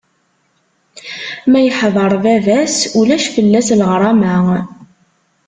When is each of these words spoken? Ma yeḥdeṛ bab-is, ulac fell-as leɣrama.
Ma 1.49 1.59
yeḥdeṛ 1.65 2.11
bab-is, 2.23 2.75
ulac 2.99 3.25
fell-as 3.35 3.69
leɣrama. 3.79 4.37